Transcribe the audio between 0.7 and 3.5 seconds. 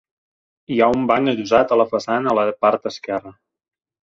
Hi ha un banc adossat a la façana a la part esquerra.